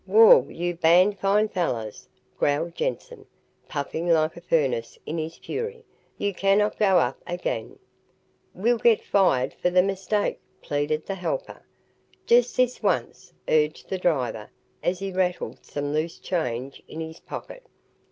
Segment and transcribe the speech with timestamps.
[0.07, 2.07] "Wall, you bane fine fallers,"
[2.39, 3.27] growled Jensen,
[3.69, 5.85] puffing like a furnace, in his fury.
[6.17, 7.77] "You cannot go up agane."
[8.55, 11.61] "We'll get fired for the mistake," pleaded the helper.
[12.25, 14.49] "Just this once," urged the driver,
[14.81, 17.61] as he rattled some loose change in his pocket.